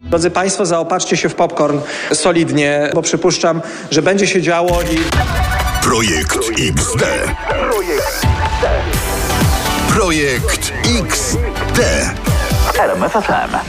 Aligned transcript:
Drodzy 0.00 0.30
Państwo, 0.30 0.66
zaopatrzcie 0.66 1.16
się 1.16 1.28
w 1.28 1.34
popcorn 1.34 1.78
solidnie, 2.12 2.90
bo 2.94 3.02
przypuszczam, 3.02 3.62
że 3.90 4.02
będzie 4.02 4.26
się 4.26 4.42
działo 4.42 4.82
i... 4.82 4.98
Projekt 5.82 6.38
XD. 6.58 7.04
Projekt 9.88 10.72
XD. 11.00 11.80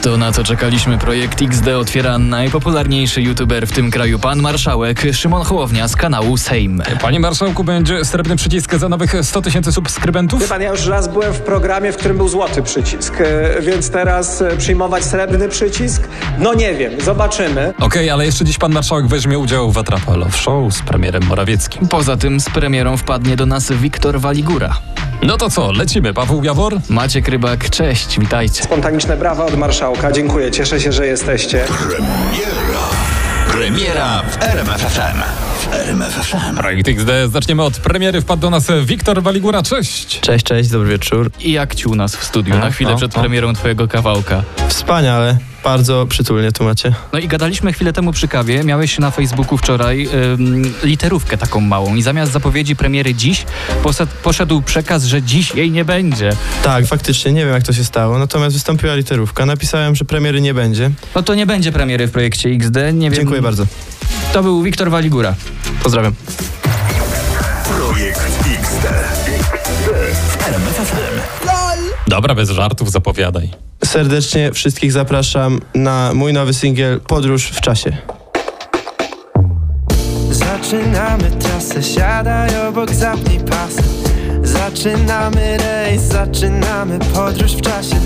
To 0.02 0.16
na 0.16 0.32
co 0.32 0.44
czekaliśmy, 0.44 0.98
projekt 0.98 1.42
XD 1.42 1.68
otwiera 1.68 2.18
najpopularniejszy 2.18 3.22
youtuber 3.22 3.66
w 3.66 3.72
tym 3.72 3.90
kraju, 3.90 4.18
pan 4.18 4.40
marszałek 4.40 5.02
Szymon 5.12 5.44
Hołownia 5.44 5.88
z 5.88 5.96
kanału 5.96 6.36
Sejm. 6.36 6.82
Panie 7.00 7.20
marszałku, 7.20 7.64
będzie 7.64 8.04
srebrny 8.04 8.36
przycisk 8.36 8.74
za 8.74 8.88
nowych 8.88 9.14
100 9.22 9.42
tysięcy 9.42 9.72
subskrybentów? 9.72 10.40
Wie 10.40 10.48
pan, 10.48 10.62
ja 10.62 10.70
już 10.70 10.86
raz 10.86 11.08
byłem 11.08 11.32
w 11.32 11.40
programie, 11.40 11.92
w 11.92 11.96
którym 11.96 12.16
był 12.16 12.28
złoty 12.28 12.62
przycisk, 12.62 13.14
e, 13.20 13.62
więc 13.62 13.90
teraz 13.90 14.42
e, 14.42 14.56
przyjmować 14.56 15.04
srebrny 15.04 15.48
przycisk? 15.48 16.08
No 16.38 16.54
nie 16.54 16.74
wiem, 16.74 17.00
zobaczymy. 17.00 17.74
Okej, 17.80 18.10
ale 18.10 18.26
jeszcze 18.26 18.44
dziś 18.44 18.58
pan 18.58 18.72
marszałek 18.72 19.06
weźmie 19.06 19.38
udział 19.38 19.72
w 19.72 19.78
Atrapa 19.78 20.16
Love 20.16 20.38
Show 20.38 20.74
z 20.74 20.82
premierem 20.82 21.22
Morawieckim. 21.24 21.88
Poza 21.88 22.16
tym 22.16 22.40
z 22.40 22.50
premierą 22.50 22.96
wpadnie 22.96 23.36
do 23.36 23.46
nas 23.46 23.72
Wiktor 23.72 24.20
Waligura. 24.20 24.76
No 25.22 25.36
to 25.36 25.50
co, 25.50 25.72
lecimy. 25.72 26.14
Paweł 26.14 26.44
Jawor? 26.44 26.76
Maciek 26.88 27.28
Rybak, 27.28 27.70
cześć, 27.70 28.20
witajcie. 28.20 28.62
Spontaniczne 28.88 29.16
brawa 29.16 29.44
od 29.44 29.56
marszałka. 29.56 30.12
Dziękuję, 30.12 30.50
cieszę 30.50 30.80
się, 30.80 30.92
że 30.92 31.06
jesteście. 31.06 31.64
Premiera. 31.64 32.80
Premiera 33.52 34.22
w 34.22 34.42
RMFFM. 34.42 35.22
W 35.60 35.74
RMFFM. 35.74 36.56
Projekt 36.56 36.88
XD. 36.88 37.10
Zaczniemy 37.32 37.62
od 37.62 37.78
premiery. 37.78 38.20
Wpadł 38.20 38.42
do 38.42 38.50
nas 38.50 38.66
Wiktor 38.84 39.22
Waligura. 39.22 39.62
Cześć. 39.62 40.20
Cześć, 40.20 40.44
cześć, 40.44 40.70
dobry 40.70 40.88
wieczór. 40.88 41.30
I 41.40 41.52
jak 41.52 41.74
ci 41.74 41.88
u 41.88 41.94
nas 41.94 42.16
w 42.16 42.24
studiu, 42.24 42.54
No, 42.54 42.60
na 42.60 42.70
chwilę 42.70 42.96
przed 42.96 43.14
no. 43.16 43.20
premierą 43.20 43.52
twojego 43.54 43.88
kawałka. 43.88 44.42
Wspaniale, 44.68 45.38
bardzo 45.64 46.06
przytulnie 46.06 46.52
tu 46.52 46.64
macie. 46.64 46.94
No 47.12 47.18
i 47.18 47.28
gadaliśmy 47.28 47.72
chwilę 47.72 47.92
temu 47.92 48.12
przy 48.12 48.28
kawie, 48.28 48.64
miałeś 48.64 48.98
na 48.98 49.10
Facebooku 49.10 49.58
wczoraj 49.58 50.08
ym, 50.34 50.74
literówkę 50.82 51.38
taką 51.38 51.60
małą 51.60 51.94
i 51.94 52.02
zamiast 52.02 52.32
zapowiedzi 52.32 52.76
premiery 52.76 53.14
dziś, 53.14 53.46
poszedł, 53.82 54.12
poszedł 54.22 54.62
przekaz, 54.62 55.04
że 55.04 55.22
dziś 55.22 55.54
jej 55.54 55.70
nie 55.70 55.84
będzie. 55.84 56.30
Tak, 56.62 56.86
faktycznie, 56.86 57.32
nie 57.32 57.44
wiem 57.44 57.54
jak 57.54 57.62
to 57.62 57.72
się 57.72 57.84
stało, 57.84 58.18
natomiast 58.18 58.56
wystąpiła 58.56 58.94
literówka. 58.94 59.46
Napisałem, 59.46 59.94
że 59.94 60.04
premiery 60.04 60.40
nie 60.40 60.54
będzie. 60.54 60.90
No 61.14 61.22
to 61.22 61.34
nie 61.34 61.46
będzie 61.46 61.72
premiery 61.72 62.06
w 62.06 62.10
projekcie 62.10 62.48
XD, 62.48 62.76
nie 62.92 63.10
wiem. 63.10 63.14
Dziękuję 63.14 63.42
bardzo. 63.42 63.66
To 64.32 64.42
był 64.42 64.62
Wiktor 64.62 64.90
Waligura. 64.90 65.34
Pozdrawiam. 65.82 66.14
Projekt 67.64 68.20
XD. 68.60 68.88
RMFFM. 70.46 71.57
Dobra, 72.08 72.34
bez 72.34 72.50
żartów, 72.50 72.90
zapowiadaj. 72.90 73.50
Serdecznie 73.84 74.52
wszystkich 74.52 74.92
zapraszam 74.92 75.60
na 75.74 76.14
mój 76.14 76.32
nowy 76.32 76.54
singiel 76.54 77.00
Podróż 77.00 77.44
w 77.44 77.60
czasie. 77.60 77.96
Zaczynamy 80.30 81.30
trasę, 81.30 81.82
siadaj 81.82 82.66
obok, 82.68 82.94
zapnij 82.94 83.40
pasy 83.40 83.82
Zaczynamy 84.42 85.56
rejs, 85.56 86.02
zaczynamy 86.02 86.98
podróż 87.14 87.52
w 87.52 87.60
czasie 87.60 87.96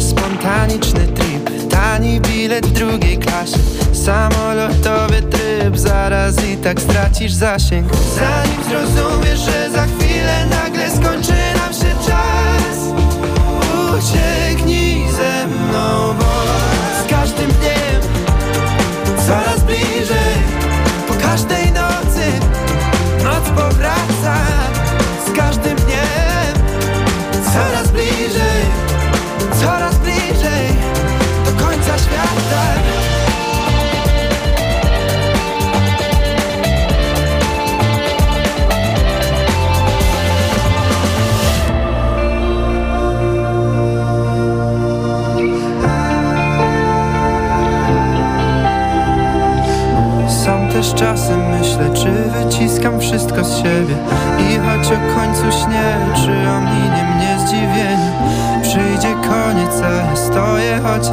Spontaniczny 0.00 1.06
trip, 1.06 1.70
tani 1.70 2.20
bilet 2.20 2.66
w 2.66 2.72
drugiej 2.72 3.18
klasie 3.18 3.58
Samolotowy 3.92 5.22
tryb, 5.22 5.76
zaraz 5.76 6.44
i 6.44 6.56
tak 6.56 6.80
stracisz 6.80 7.32
zasięg 7.32 7.88
Zanim 7.94 8.64
zrozumiesz, 8.64 9.40
że 9.40 9.70
za 9.70 9.86
chwilę 9.86 10.46
nagle 10.50 10.90
skończy 10.90 11.45
please. 19.66 20.25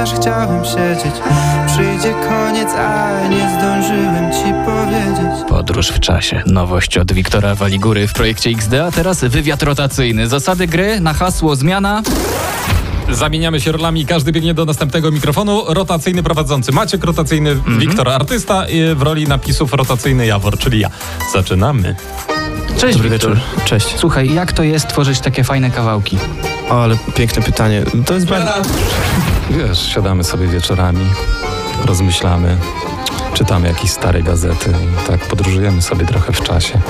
Chociaż 0.03 0.19
chciałbym 0.19 0.65
siedzieć 0.65 1.15
Przyjdzie 1.67 2.13
koniec, 2.29 2.69
a 2.77 3.27
nie 3.27 3.49
zdążyłem 3.57 4.31
ci 4.31 4.53
powiedzieć 4.65 5.49
Podróż 5.49 5.87
w 5.87 5.99
czasie. 5.99 6.43
Nowość 6.45 6.97
od 6.97 7.13
Wiktora 7.13 7.55
Waligury 7.55 8.07
w 8.07 8.13
projekcie 8.13 8.49
XD, 8.49 8.73
a 8.73 8.91
teraz 8.91 9.23
wywiad 9.23 9.63
rotacyjny. 9.63 10.27
Zasady 10.27 10.67
gry 10.67 10.99
na 10.99 11.13
hasło 11.13 11.55
zmiana. 11.55 12.01
Zamieniamy 13.09 13.61
się 13.61 13.71
rolami, 13.71 14.05
każdy 14.05 14.31
biegnie 14.31 14.53
do 14.53 14.65
następnego 14.65 15.11
mikrofonu. 15.11 15.63
Rotacyjny 15.67 16.23
prowadzący 16.23 16.71
Maciek, 16.71 17.03
rotacyjny 17.03 17.55
Wiktor, 17.79 18.09
artysta 18.09 18.67
i 18.67 18.95
w 18.95 19.01
roli 19.01 19.27
napisów 19.27 19.73
rotacyjny 19.73 20.25
Jawor, 20.25 20.57
czyli 20.57 20.79
ja. 20.79 20.89
Zaczynamy. 21.33 21.95
Cześć 22.77 22.97
Dobry 22.97 23.09
Wiktor. 23.09 23.33
wieczór. 23.35 23.65
Cześć. 23.65 23.87
Słuchaj, 23.97 24.33
jak 24.33 24.53
to 24.53 24.63
jest 24.63 24.87
tworzyć 24.87 25.19
takie 25.19 25.43
fajne 25.43 25.71
kawałki? 25.71 26.17
O, 26.69 26.83
ale 26.83 26.97
piękne 27.15 27.41
pytanie. 27.41 27.83
To 28.05 28.13
jest 28.13 28.25
bardzo... 28.25 28.51
Wiesz, 29.49 29.93
siadamy 29.93 30.23
sobie 30.23 30.47
wieczorami, 30.47 31.05
rozmyślamy, 31.85 32.57
czytamy 33.33 33.67
jakieś 33.67 33.91
stare 33.91 34.23
gazety, 34.23 34.73
tak 35.07 35.19
podróżujemy 35.19 35.81
sobie 35.81 36.05
trochę 36.05 36.33
w 36.33 36.41
czasie. 36.41 36.81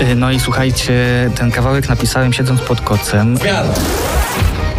Y, 0.00 0.14
No 0.14 0.30
i 0.30 0.40
słuchajcie, 0.40 0.94
ten 1.36 1.50
kawałek 1.50 1.88
napisałem 1.88 2.32
siedząc 2.32 2.60
pod 2.60 2.80
kocem. 2.80 3.38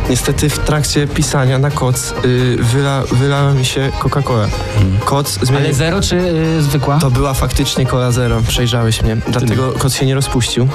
Niestety 0.10 0.50
w 0.50 0.60
trakcie 0.60 1.08
pisania 1.08 1.60
na 1.60 1.72
koc 1.72 2.14
y, 2.26 2.58
wyla, 2.60 3.04
wylała 3.12 3.52
mi 3.54 3.66
się 3.66 3.92
Coca-Cola. 4.00 4.48
Koc 5.06 5.40
zmienił... 5.42 5.66
Ale 5.66 5.74
zero 5.74 6.02
czy 6.02 6.16
y, 6.16 6.62
zwykła? 6.62 7.00
To 7.00 7.12
była 7.12 7.34
faktycznie 7.34 7.86
Cola 7.86 8.12
Zero, 8.12 8.42
przejrzałeś 8.48 9.02
mnie. 9.02 9.18
Dlatego 9.28 9.72
koc 9.72 9.94
się 9.96 10.06
nie 10.06 10.16
rozpuścił. 10.16 10.68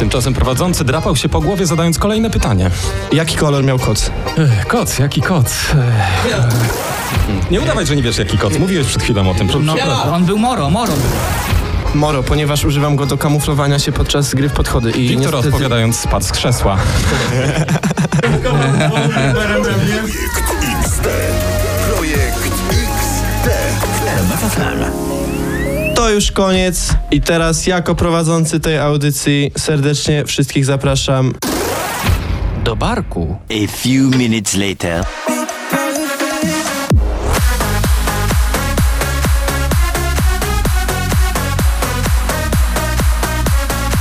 Tymczasem 0.00 0.34
prowadzący 0.34 0.84
drapał 0.84 1.16
się 1.16 1.28
po 1.28 1.40
głowie, 1.40 1.66
zadając 1.66 1.98
kolejne 1.98 2.30
pytanie. 2.30 2.70
Jaki 3.12 3.36
kolor 3.36 3.64
miał 3.64 3.78
koc? 3.78 4.10
Ech, 4.38 4.66
Koc, 4.66 4.98
jaki 4.98 5.22
koc? 5.22 5.54
Ech. 6.30 7.50
Nie 7.50 7.60
udawaj, 7.60 7.86
że 7.86 7.96
nie 7.96 8.02
wiesz 8.02 8.18
jaki 8.18 8.38
koc. 8.38 8.58
Mówiłeś 8.58 8.86
przed 8.86 9.02
chwilą 9.02 9.30
o 9.30 9.34
tym. 9.34 9.48
No, 9.62 9.74
on 10.12 10.24
był 10.24 10.38
moro, 10.38 10.70
moro. 10.70 10.92
był. 10.92 11.02
Moro, 11.94 12.22
ponieważ 12.22 12.64
używam 12.64 12.96
go 12.96 13.06
do 13.06 13.18
kamuflowania 13.18 13.78
się 13.78 13.92
podczas 13.92 14.34
gry 14.34 14.48
w 14.48 14.52
podchody. 14.52 14.90
I 14.90 15.08
Wiktor 15.08 15.18
niestety... 15.32 15.48
odpowiadając 15.48 15.96
spadł 16.00 16.24
z 16.26 16.32
krzesła. 16.32 16.76
Projekt 19.32 20.52
XD. 20.84 21.08
Projekt 21.94 22.38
XD. 22.70 23.50
To 26.00 26.10
już 26.10 26.32
koniec 26.32 26.94
i 27.10 27.20
teraz 27.20 27.66
jako 27.66 27.94
prowadzący 27.94 28.60
tej 28.60 28.78
audycji 28.78 29.52
serdecznie 29.58 30.24
wszystkich 30.24 30.64
zapraszam 30.64 31.32
Do 32.64 32.76
barku. 32.76 33.36
A 33.50 33.66
few 33.66 34.16
minutes 34.16 34.56
later. 34.56 35.04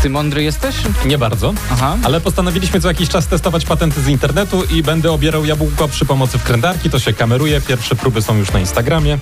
Ty 0.01 0.10
mądry 0.10 0.44
jesteś? 0.44 0.75
Nie 1.06 1.18
bardzo. 1.18 1.54
Aha. 1.72 1.98
Ale 2.04 2.22
postanowiliśmy 2.22 2.81
co 2.81 2.88
jakiś 2.88 3.10
czas 3.10 3.28
testować 3.28 3.66
patenty 3.66 4.01
z 4.01 4.07
internetu 4.07 4.63
i 4.63 4.84
będę 4.84 5.12
obierał 5.12 5.46
jabłko 5.46 5.88
przy 5.88 6.06
pomocy 6.06 6.38
wkrętarki. 6.38 6.90
To 6.90 7.00
się 7.00 7.13
kameruje. 7.13 7.62
Pierwsze 7.62 7.96
próby 7.96 8.22
są 8.22 8.38
już 8.38 8.51
na 8.51 8.60
Instagramie. 8.60 9.18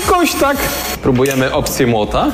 Jakoś 0.00 0.32
tak. 0.32 0.56
Próbujemy 1.02 1.52
opcję 1.54 1.86
młota. 1.86 2.32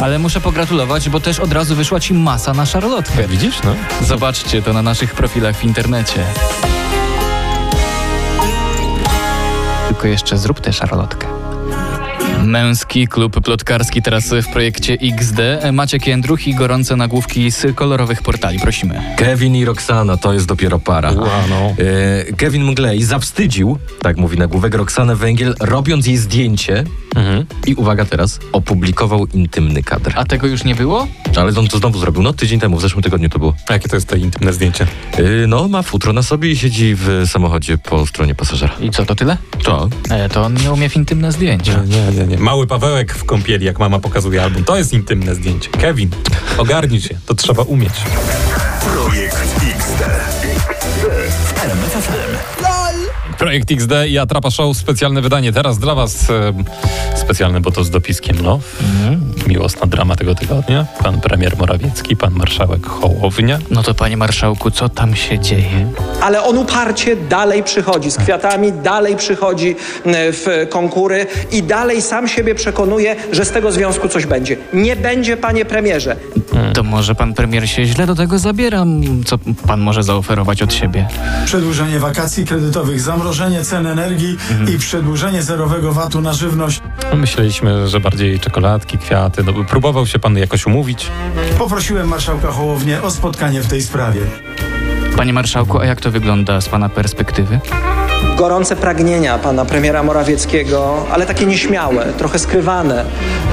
Ale 0.00 0.18
muszę 0.18 0.40
pogratulować, 0.40 1.08
bo 1.08 1.20
też 1.20 1.40
od 1.40 1.52
razu 1.52 1.74
wyszła 1.76 2.00
ci 2.00 2.14
masa 2.14 2.54
na 2.54 2.66
szarlotkę. 2.66 3.28
Widzisz, 3.28 3.62
no? 3.64 3.74
Zobaczcie 4.06 4.62
to 4.62 4.72
na 4.72 4.82
naszych 4.82 5.14
profilach 5.14 5.56
w 5.56 5.64
internecie. 5.64 6.24
Tylko 9.88 10.06
jeszcze 10.08 10.38
zrób 10.38 10.60
tę 10.60 10.72
szarlotkę. 10.72 11.33
Męski 12.46 13.08
klub 13.08 13.40
plotkarski 13.40 14.02
teraz 14.02 14.28
w 14.30 14.52
projekcie 14.52 14.98
XD. 15.02 15.38
Maciek 15.72 16.06
Jędruch 16.06 16.46
i 16.46 16.54
gorące 16.54 16.96
nagłówki 16.96 17.50
z 17.50 17.76
kolorowych 17.76 18.22
portali. 18.22 18.58
Prosimy. 18.58 19.00
Kevin 19.16 19.56
i 19.56 19.64
Roxana 19.64 20.16
to 20.16 20.32
jest 20.32 20.46
dopiero 20.46 20.78
para. 20.78 21.12
Ła, 21.12 21.28
no. 21.50 21.74
E, 22.28 22.32
Kevin 22.32 22.64
Mglej 22.64 23.02
zawstydził, 23.02 23.78
tak 24.02 24.16
mówi 24.16 24.38
nagłówek, 24.38 24.74
Roxanę 24.74 25.16
Węgiel, 25.16 25.54
robiąc 25.60 26.06
jej 26.06 26.16
zdjęcie 26.16 26.84
Mhm. 27.16 27.44
i 27.66 27.74
uwaga 27.74 28.04
teraz, 28.04 28.38
opublikował 28.52 29.26
intymny 29.26 29.82
kadr. 29.82 30.12
A 30.16 30.24
tego 30.24 30.46
już 30.46 30.64
nie 30.64 30.74
było? 30.74 31.06
Ale 31.36 31.52
on 31.58 31.68
to 31.68 31.78
znowu 31.78 31.98
zrobił, 31.98 32.22
no 32.22 32.32
tydzień 32.32 32.60
temu, 32.60 32.76
w 32.76 32.82
zeszłym 32.82 33.02
tygodniu 33.02 33.28
to 33.28 33.38
było. 33.38 33.54
A 33.68 33.72
jakie 33.72 33.88
to 33.88 33.96
jest 33.96 34.08
to 34.08 34.16
intymne 34.16 34.52
zdjęcie? 34.52 34.86
E, 35.12 35.46
no, 35.46 35.68
ma 35.68 35.82
futro 35.82 36.12
na 36.12 36.22
sobie 36.22 36.50
i 36.50 36.56
siedzi 36.56 36.94
w 36.94 37.22
samochodzie 37.26 37.78
po 37.78 38.06
stronie 38.06 38.34
pasażera. 38.34 38.72
I 38.80 38.90
co, 38.90 39.04
to 39.06 39.14
tyle? 39.14 39.36
To. 39.64 39.88
E, 40.10 40.28
to 40.28 40.42
on 40.42 40.54
nie 40.54 40.72
umie 40.72 40.88
w 40.88 40.96
intymne 40.96 41.32
zdjęcia. 41.32 41.82
Nie, 41.86 42.18
nie, 42.18 42.26
nie. 42.26 42.33
Mały 42.38 42.66
Pawełek 42.66 43.14
w 43.14 43.24
kąpieli, 43.24 43.66
jak 43.66 43.78
mama 43.78 43.98
pokazuje 43.98 44.42
album. 44.42 44.64
To 44.64 44.76
jest 44.76 44.92
intymne 44.92 45.34
zdjęcie. 45.34 45.70
Kevin, 45.70 46.10
ogarnij 46.58 47.00
się. 47.00 47.18
To 47.26 47.34
trzeba 47.34 47.62
umieć. 47.62 47.92
Projekt 48.80 49.36
XD. 49.76 50.04
XD. 51.26 51.60
FM. 52.02 52.73
Projekt 53.38 53.70
XD 53.70 53.92
i 54.08 54.18
Atrapa 54.18 54.50
Show, 54.50 54.76
specjalne 54.76 55.22
wydanie. 55.22 55.52
Teraz 55.52 55.78
dla 55.78 55.94
was 55.94 56.30
e, 56.30 56.52
specjalne, 57.16 57.60
bo 57.60 57.70
to 57.70 57.84
z 57.84 57.90
dopiskiem, 57.90 58.36
no. 58.42 58.60
Miłosna 59.46 59.86
drama 59.86 60.16
tego 60.16 60.34
tygodnia. 60.34 60.86
Pan 61.02 61.20
premier 61.20 61.56
Morawiecki, 61.58 62.16
pan 62.16 62.32
marszałek 62.32 62.86
Hołownia. 62.86 63.58
No 63.70 63.82
to 63.82 63.94
panie 63.94 64.16
marszałku, 64.16 64.70
co 64.70 64.88
tam 64.88 65.16
się 65.16 65.38
dzieje? 65.38 65.92
Ale 66.20 66.42
on 66.42 66.58
uparcie 66.58 67.16
dalej 67.16 67.62
przychodzi 67.62 68.10
z 68.10 68.16
kwiatami, 68.16 68.72
dalej 68.72 69.16
przychodzi 69.16 69.76
w 70.06 70.66
konkury 70.70 71.26
i 71.52 71.62
dalej 71.62 72.02
sam 72.02 72.28
siebie 72.28 72.54
przekonuje, 72.54 73.16
że 73.32 73.44
z 73.44 73.50
tego 73.50 73.72
związku 73.72 74.08
coś 74.08 74.26
będzie. 74.26 74.56
Nie 74.72 74.96
będzie, 74.96 75.36
panie 75.36 75.64
premierze. 75.64 76.16
To 76.74 76.82
może 76.82 77.14
pan 77.14 77.34
premier 77.34 77.68
się 77.70 77.84
źle 77.86 78.06
do 78.06 78.14
tego 78.14 78.38
zabiera? 78.38 78.84
Co 79.24 79.38
pan 79.66 79.80
może 79.80 80.02
zaoferować 80.02 80.62
od 80.62 80.72
siebie? 80.72 81.08
Przedłużenie 81.44 81.98
wakacji 81.98 82.44
kredytowych, 82.46 83.00
zamrożenie 83.00 83.64
cen 83.64 83.86
energii 83.86 84.36
i 84.74 84.78
przedłużenie 84.78 85.42
zerowego 85.42 85.92
VAT-u 85.92 86.20
na 86.20 86.32
żywność. 86.32 86.80
No, 87.10 87.16
Myśleliśmy, 87.16 87.88
że 87.88 88.00
bardziej 88.00 88.40
czekoladki, 88.40 88.98
kwiaty. 88.98 89.44
No, 89.44 89.52
próbował 89.64 90.06
się 90.06 90.18
pan 90.18 90.38
jakoś 90.38 90.66
umówić? 90.66 91.10
Poprosiłem 91.58 92.08
marszałka 92.08 92.48
Hołownię 92.48 93.02
o 93.02 93.10
spotkanie 93.10 93.60
w 93.60 93.66
tej 93.66 93.82
sprawie. 93.82 94.20
Panie 95.16 95.32
marszałku, 95.32 95.78
a 95.78 95.84
jak 95.84 96.00
to 96.00 96.10
wygląda 96.10 96.60
z 96.60 96.68
pana 96.68 96.88
perspektywy? 96.88 97.60
Gorące 98.36 98.76
pragnienia 98.76 99.38
pana 99.38 99.64
premiera 99.64 100.02
Morawieckiego, 100.02 101.06
ale 101.12 101.26
takie 101.26 101.46
nieśmiałe, 101.46 102.12
trochę 102.18 102.38
skrywane, 102.38 103.04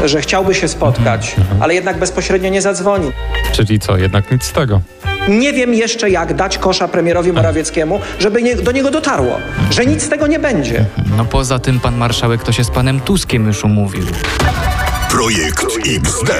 że 0.06 0.22
chciałby 0.22 0.56
się 0.56 0.68
spotkać, 0.68 1.36
ale 1.60 1.74
jednak 1.74 1.98
bezpośrednio 2.00 2.50
nie 2.50 2.62
zadzwoni. 2.62 3.12
Czyli 3.52 3.80
co, 3.80 3.98
jednak 3.98 4.32
nic 4.32 4.44
z 4.44 4.52
tego. 4.52 4.82
Nie 5.30 5.54
wiem 5.54 5.74
jeszcze, 5.74 6.10
jak 6.10 6.34
dać 6.34 6.58
kosza 6.58 6.88
premierowi 6.88 7.32
Morawieckiemu, 7.34 8.00
żeby 8.20 8.44
nie, 8.44 8.56
do 8.56 8.72
niego 8.72 8.92
dotarło, 8.92 9.38
że 9.72 9.86
nic 9.86 10.04
z 10.04 10.10
tego 10.10 10.28
nie 10.28 10.40
będzie. 10.40 10.86
No 11.18 11.26
poza 11.26 11.60
tym 11.60 11.80
pan 11.80 11.98
marszałek 11.98 12.44
to 12.44 12.52
się 12.52 12.64
z 12.64 12.70
panem 12.72 13.00
Tuskiem 13.00 13.48
już 13.48 13.64
umówił. 13.64 14.04
Projekt 15.10 15.66
XD. 15.88 16.32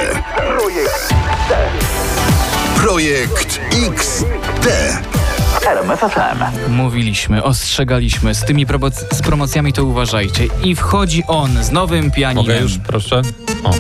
Projekt 2.78 3.60
XD. 3.90 4.68
RMF 5.68 6.00
FM. 6.00 6.72
Mówiliśmy, 6.72 7.44
ostrzegaliśmy, 7.44 8.36
z 8.36 8.46
tymi 8.46 8.68
promoc- 8.68 9.16
z 9.16 9.22
promocjami 9.22 9.74
to 9.74 9.84
uważajcie. 9.86 10.44
I 10.64 10.76
wchodzi 10.76 11.24
on 11.28 11.64
z 11.64 11.72
nowym 11.72 12.12
pianinem. 12.12 12.46
Mogę 12.46 12.60
już, 12.62 12.78
proszę? 12.78 13.22
O. 13.64 13.72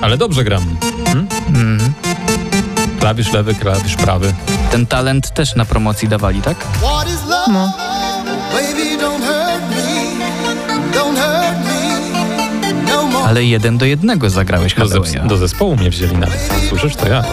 Ale 0.00 0.16
dobrze 0.16 0.44
gram. 0.44 0.76
Hmm? 1.04 1.28
Klawisz 3.00 3.32
lewy, 3.32 3.54
klawisz 3.54 3.96
prawy. 3.96 4.34
Ten 4.70 4.86
talent 4.86 5.34
też 5.34 5.54
na 5.54 5.64
promocji 5.64 6.08
dawali, 6.08 6.42
tak? 6.42 6.56
No. 7.48 7.72
No. 13.12 13.24
Ale 13.26 13.44
jeden 13.44 13.78
do 13.78 13.84
jednego 13.84 14.30
zagrałeś 14.30 14.74
Do, 15.22 15.28
do 15.28 15.36
zespołu 15.36 15.76
mnie 15.76 15.90
wzięli 15.90 16.16
nawet. 16.16 16.50
Słyszysz, 16.68 16.96
to 16.96 17.08
ja. 17.08 17.24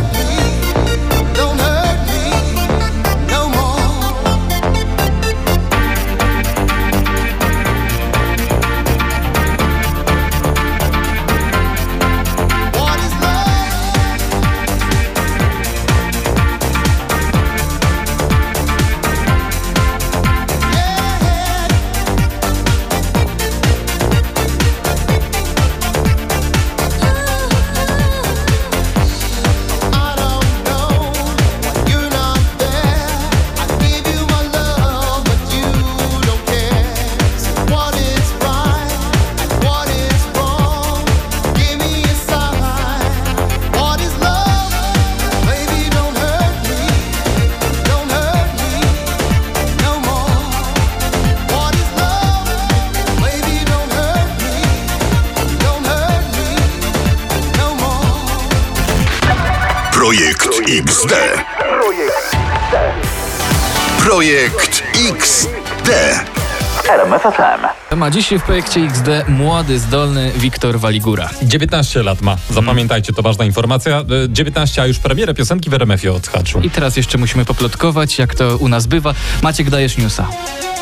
Ma 67.95 68.11
dziś 68.11 68.29
w 68.29 68.41
projekcie 68.41 68.81
XD 68.81 69.07
młody, 69.27 69.79
zdolny 69.79 70.31
Wiktor 70.37 70.79
Waligura. 70.79 71.29
19 71.43 72.03
lat 72.03 72.21
ma. 72.21 72.37
Zapamiętajcie, 72.49 73.13
to 73.13 73.21
ważna 73.21 73.45
informacja. 73.45 73.97
E, 73.97 74.03
19, 74.29 74.81
a 74.81 74.87
już 74.87 74.99
premierę 74.99 75.33
piosenki 75.33 75.69
w 75.69 75.73
RMF-ie 75.73 76.13
odhaczył. 76.13 76.61
I 76.61 76.69
teraz 76.69 76.97
jeszcze 76.97 77.17
musimy 77.17 77.45
poplotkować, 77.45 78.19
jak 78.19 78.35
to 78.35 78.57
u 78.57 78.67
nas 78.67 78.87
bywa. 78.87 79.13
Maciek, 79.43 79.69
dajesz 79.69 79.97
newsa. 79.97 80.27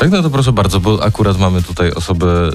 Tak, 0.00 0.10
no 0.10 0.22
to 0.22 0.30
proszę 0.30 0.52
bardzo, 0.52 0.80
bo 0.80 1.04
akurat 1.04 1.38
mamy 1.38 1.62
tutaj 1.62 1.90
osobę 1.90 2.50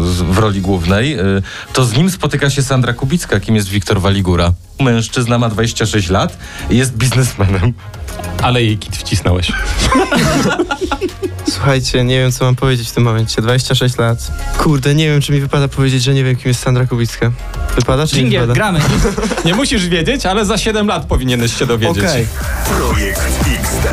z, 0.00 0.22
w 0.22 0.38
roli 0.38 0.60
głównej. 0.60 1.18
Y, 1.18 1.42
to 1.72 1.84
z 1.84 1.96
nim 1.96 2.10
spotyka 2.10 2.50
się 2.50 2.62
Sandra 2.62 2.92
Kubicka, 2.92 3.40
kim 3.40 3.56
jest 3.56 3.68
Wiktor 3.68 4.00
Waligura. 4.00 4.52
Mężczyzna 4.80 5.38
ma 5.38 5.48
26 5.48 6.10
lat 6.10 6.38
i 6.70 6.76
jest 6.76 6.96
biznesmenem. 6.96 7.72
Ale 8.44 8.62
jej 8.62 8.78
kit 8.78 8.96
wcisnąłeś. 8.96 9.52
Słuchajcie, 11.50 12.04
nie 12.04 12.18
wiem 12.18 12.32
co 12.32 12.44
mam 12.44 12.56
powiedzieć 12.56 12.88
w 12.88 12.92
tym 12.92 13.04
momencie. 13.04 13.42
26 13.42 13.98
lat. 13.98 14.18
Kurde, 14.58 14.94
nie 14.94 15.08
wiem 15.08 15.20
czy 15.20 15.32
mi 15.32 15.40
wypada 15.40 15.68
powiedzieć, 15.68 16.02
że 16.02 16.14
nie 16.14 16.24
wiem 16.24 16.36
kim 16.36 16.48
jest 16.48 16.62
Sandra 16.62 16.86
Kubicka. 16.86 17.32
Wypada 17.76 18.06
czy 18.06 18.16
nie 18.16 18.22
Dżingiel, 18.22 18.40
wypada? 18.46 18.54
gramy. 18.54 18.80
Nie 19.44 19.54
musisz 19.54 19.88
wiedzieć, 19.88 20.26
ale 20.26 20.44
za 20.44 20.58
7 20.58 20.86
lat 20.86 21.06
powinieneś 21.06 21.58
się 21.58 21.66
dowiedzieć. 21.66 22.04
Okej. 22.04 22.26
Projekt 22.76 23.22
XD. 23.62 23.88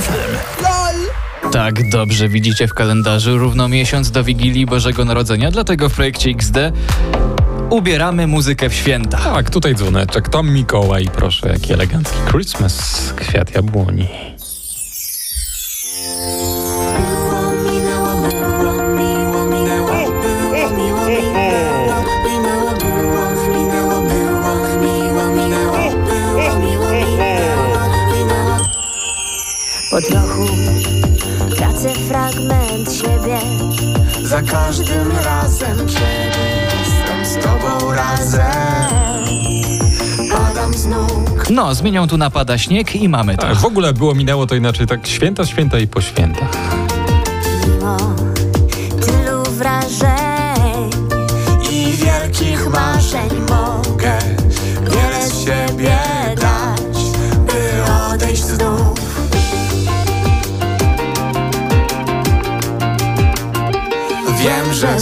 FM. 0.00 1.50
Tak, 1.52 1.90
dobrze 1.90 2.28
widzicie 2.28 2.68
w 2.68 2.74
kalendarzu 2.74 3.38
równo 3.38 3.68
miesiąc 3.68 4.10
do 4.10 4.24
Wigilii 4.24 4.66
Bożego 4.66 5.04
Narodzenia, 5.04 5.50
dlatego 5.50 5.88
w 5.88 5.92
projekcie 5.92 6.30
XD 6.30 6.56
ubieramy 7.70 8.26
muzykę 8.26 8.68
w 8.68 8.74
święta. 8.74 9.18
Tak, 9.18 9.50
tutaj 9.50 9.74
dzwoneczek. 9.74 10.28
Tom 10.28 10.50
Mikołaj, 10.50 11.08
proszę, 11.14 11.48
jaki 11.48 11.72
elegancki 11.72 12.16
Christmas. 12.30 13.12
Kwiat 13.16 13.54
jabłoni. 13.54 14.08
No, 41.70 41.74
zmienią 41.74 42.08
tu 42.08 42.16
napada 42.18 42.58
śnieg 42.58 42.96
i 42.96 43.08
mamy 43.08 43.36
to. 43.36 43.42
Tak, 43.42 43.56
w 43.56 43.64
ogóle 43.64 43.92
było 43.92 44.14
minęło 44.14 44.46
to 44.46 44.54
inaczej, 44.54 44.86
tak 44.86 45.06
święta, 45.06 45.46
święta 45.46 45.78
i 45.78 45.86
po 45.86 46.00
świętach. 46.00 46.48
Mimo 47.66 47.96
tylu 49.00 49.42
wrażeń 49.42 50.90
i 51.70 51.92
wielkich 51.92 52.70
marzeń 52.70 53.30
mogę 53.48 54.18
wiele 54.90 55.26
z 55.26 55.44
siebie 55.44 55.98
dać, 56.36 57.04
by 57.46 57.92
odejść 58.14 58.44
znów. 58.44 59.00
Wiem, 64.40 64.74
że 64.74 65.00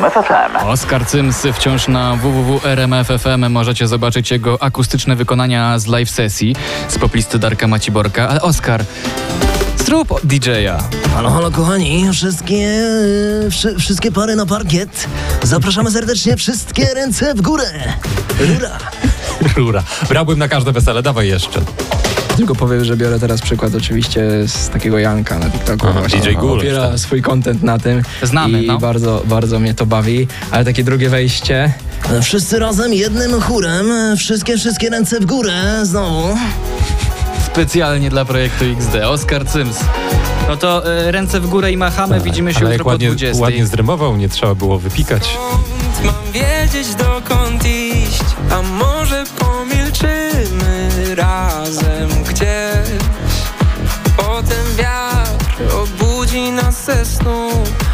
RMFFM. 0.00 0.66
Oskar 0.66 1.06
Cyms 1.06 1.46
wciąż 1.54 1.88
na 1.88 2.16
www.rmf.fm 2.16 3.50
możecie 3.50 3.88
zobaczyć 3.88 4.30
jego 4.30 4.62
akustyczne 4.62 5.16
wykonania 5.16 5.78
z 5.78 5.86
live 5.86 6.10
sesji 6.10 6.56
z 6.88 6.98
poplisty 6.98 7.38
Darka 7.38 7.66
Maciborka. 7.66 8.28
Ale 8.28 8.42
Oskar, 8.42 8.84
zrób 9.76 10.12
od 10.12 10.26
DJ-a. 10.26 10.78
Halo, 11.14 11.30
halo 11.30 11.50
kochani, 11.50 12.12
wszystkie, 12.12 12.82
wszy, 13.50 13.76
wszystkie 13.78 14.12
pary 14.12 14.36
na 14.36 14.46
parkiet. 14.46 15.06
Zapraszamy 15.42 15.90
serdecznie, 15.90 16.36
wszystkie 16.36 16.94
ręce 16.94 17.34
w 17.34 17.40
górę. 17.40 17.70
Rura. 18.40 18.78
Rura. 19.56 19.82
Brałbym 20.08 20.38
na 20.38 20.48
każde 20.48 20.72
wesele, 20.72 21.02
dawaj 21.02 21.28
jeszcze. 21.28 21.60
Tylko 22.40 22.54
powiem, 22.54 22.84
że 22.84 22.96
biorę 22.96 23.18
teraz 23.18 23.40
przykład 23.40 23.74
oczywiście 23.74 24.20
z 24.46 24.68
takiego 24.68 24.98
Janka 24.98 25.38
na 25.38 25.50
TikToku. 25.50 25.86
Aha, 25.90 26.00
właśnie. 26.00 26.20
DJ 26.20 26.32
Gul. 26.32 26.58
Opiera 26.58 26.98
swój 26.98 27.22
content 27.22 27.62
na 27.62 27.78
tym. 27.78 28.02
Znamy, 28.22 28.62
I 28.62 28.66
no. 28.66 28.78
bardzo, 28.78 29.22
bardzo 29.26 29.58
mnie 29.58 29.74
to 29.74 29.86
bawi. 29.86 30.26
Ale 30.50 30.64
takie 30.64 30.84
drugie 30.84 31.08
wejście. 31.08 31.72
Wszyscy 32.22 32.58
razem, 32.58 32.94
jednym 32.94 33.40
chórem. 33.40 33.86
Wszystkie, 34.16 34.56
wszystkie 34.58 34.90
ręce 34.90 35.20
w 35.20 35.26
górę. 35.26 35.80
Znowu. 35.82 36.36
Specjalnie 37.46 38.10
dla 38.10 38.24
projektu 38.24 38.64
XD. 38.64 38.94
Oskar 38.94 39.46
Cyms. 39.46 39.80
No 40.48 40.56
to 40.56 40.94
e, 40.94 41.12
ręce 41.12 41.40
w 41.40 41.46
górę 41.46 41.72
i 41.72 41.76
machamy, 41.76 42.20
widzimy 42.20 42.54
się 42.54 42.60
Ale 42.60 42.64
jutro 42.64 42.72
jak 42.72 42.82
po 42.82 42.88
ładnie, 42.88 43.06
20. 43.06 43.42
ładnie 43.42 43.66
zrymował, 43.66 44.16
nie 44.16 44.28
trzeba 44.28 44.54
było 44.54 44.78
wypikać. 44.78 45.38
Mam 46.04 46.32
wiedzieć 46.32 46.94
dokąd 46.94 47.66
iść, 47.66 48.24
a 48.50 48.62
może 48.62 49.24
pomilczymy 49.38 51.14
razem 51.14 52.19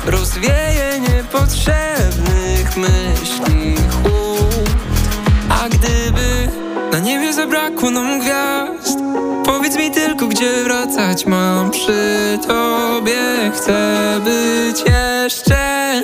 rozwieje 0.07 1.01
niepotrzebnych 1.01 2.77
myśli 2.77 3.75
chłód. 3.91 4.71
A 5.51 5.69
gdyby 5.69 6.49
na 6.93 6.99
niebie 6.99 7.33
zabrakło 7.33 7.91
nam 7.91 8.21
gwiazd, 8.21 8.99
powiedz 9.45 9.77
mi 9.77 9.91
tylko, 9.91 10.27
gdzie 10.27 10.65
wracać 10.65 11.27
mam 11.27 11.71
przy 11.71 12.39
tobie. 12.49 13.51
Chcę 13.55 14.01
być 14.25 14.81
jeszcze, 14.81 16.03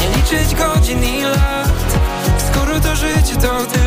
nie 0.00 0.08
liczyć 0.16 0.54
godzin 0.54 1.04
i 1.04 1.22
lat, 1.22 1.68
skoro 2.52 2.80
to 2.80 2.96
życie 2.96 3.36
to 3.42 3.66
tylko 3.66 3.83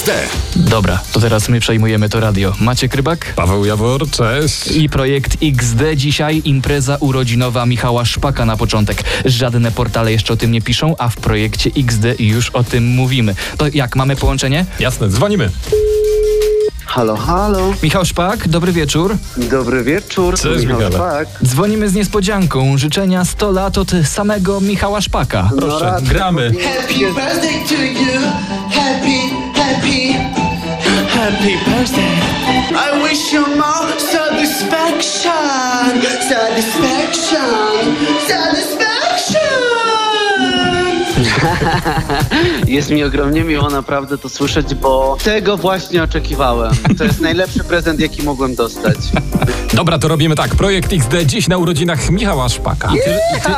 XD. 0.00 0.10
Dobra, 0.56 0.98
to 1.12 1.20
teraz 1.20 1.48
my 1.48 1.60
przejmujemy 1.60 2.08
to 2.08 2.20
radio. 2.20 2.54
Maciek 2.60 2.94
Rybak? 2.94 3.32
Paweł 3.36 3.64
Jawor, 3.64 4.10
cześć. 4.10 4.66
I 4.66 4.88
projekt 4.88 5.36
XD 5.42 5.82
dzisiaj 5.96 6.42
impreza 6.44 6.96
urodzinowa 7.00 7.66
Michała 7.66 8.04
Szpaka 8.04 8.44
na 8.44 8.56
początek. 8.56 9.04
Żadne 9.24 9.72
portale 9.72 10.12
jeszcze 10.12 10.32
o 10.32 10.36
tym 10.36 10.52
nie 10.52 10.62
piszą, 10.62 10.94
a 10.98 11.08
w 11.08 11.16
projekcie 11.16 11.70
XD 11.76 12.04
już 12.18 12.50
o 12.50 12.64
tym 12.64 12.86
mówimy. 12.86 13.34
To 13.56 13.66
jak, 13.74 13.96
mamy 13.96 14.16
połączenie? 14.16 14.66
Jasne, 14.78 15.08
dzwonimy. 15.08 15.50
Halo, 16.86 17.16
halo. 17.16 17.74
Michał 17.82 18.04
Szpak, 18.04 18.48
dobry 18.48 18.72
wieczór. 18.72 19.16
Dobry 19.36 19.84
wieczór. 19.84 20.34
Cześć, 20.40 20.66
Michał 20.66 20.76
Michale. 20.76 20.94
Szpak. 20.94 21.28
Dzwonimy 21.44 21.88
z 21.88 21.94
niespodzianką. 21.94 22.78
Życzenia 22.78 23.24
100 23.24 23.50
lat 23.50 23.78
od 23.78 23.90
samego 24.04 24.60
Michała 24.60 25.00
Szpaka. 25.00 25.50
No 25.54 25.62
Proszę, 25.62 25.84
raczej 25.84 26.08
gramy. 26.08 26.52
Happy 26.52 26.94
birthday 26.94 27.64
to 27.68 27.74
you. 27.74 28.20
Happy, 28.70 29.49
happy, 29.70 30.12
happy 31.14 31.54
birthday. 31.70 32.16
I 32.74 33.00
wish 33.02 33.32
you 33.32 33.46
more 33.56 33.98
satisfaction. 33.98 35.30
Satisfaction. 36.28 37.38
Satisfaction. 38.26 38.89
Jest 42.66 42.90
mi 42.90 43.04
ogromnie 43.04 43.44
miło 43.44 43.70
naprawdę 43.70 44.18
to 44.18 44.28
słyszeć, 44.28 44.74
bo 44.74 45.16
tego 45.24 45.56
właśnie 45.56 46.02
oczekiwałem. 46.02 46.72
To 46.98 47.04
jest 47.04 47.20
najlepszy 47.20 47.64
prezent, 47.64 48.00
jaki 48.00 48.22
mogłem 48.22 48.54
dostać. 48.54 48.96
Dobra, 49.74 49.98
to 49.98 50.08
robimy 50.08 50.34
tak. 50.34 50.54
Projekt 50.54 50.92
XD 50.92 51.14
dziś 51.26 51.48
na 51.48 51.56
urodzinach 51.56 52.10
Michała 52.10 52.48
Szpaka. 52.48 52.88
I, 52.88 52.98
ty, 53.04 53.10
i, 53.10 53.40
ty! 53.40 53.50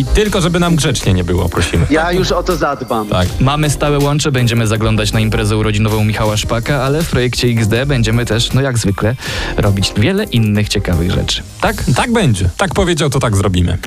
I 0.00 0.04
tylko, 0.04 0.40
żeby 0.40 0.60
nam 0.60 0.76
grzecznie 0.76 1.12
nie 1.14 1.24
było, 1.24 1.48
prosimy. 1.48 1.86
Ja 1.90 2.12
już 2.12 2.32
o 2.32 2.42
to 2.42 2.56
zadbam. 2.56 3.08
Tak. 3.08 3.28
Mamy 3.40 3.70
stałe 3.70 3.98
łącze, 3.98 4.32
będziemy 4.32 4.66
zaglądać 4.66 5.12
na 5.12 5.20
imprezę 5.20 5.56
urodzinową 5.56 6.04
Michała 6.04 6.36
Szpaka, 6.36 6.82
ale 6.82 7.02
w 7.02 7.10
projekcie 7.10 7.48
XD 7.48 7.72
będziemy 7.86 8.26
też, 8.26 8.52
no 8.52 8.60
jak 8.60 8.78
zwykle, 8.78 9.14
robić 9.56 9.92
wiele 9.96 10.24
innych 10.24 10.68
ciekawych 10.68 11.10
rzeczy. 11.10 11.42
Tak? 11.60 11.84
Tak 11.96 12.12
będzie. 12.12 12.50
Tak 12.56 12.74
powiedział, 12.74 13.10
to 13.10 13.18
tak 13.18 13.36
zrobimy. 13.36 13.78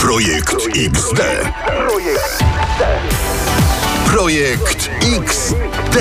Projekt 0.00 0.56
XD. 0.76 1.20
Projekt 4.06 4.90
XD. 5.02 5.98